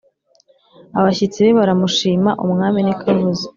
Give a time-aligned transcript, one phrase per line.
[0.99, 3.45] abashyitsi be baramushima Umwami ni ko avuze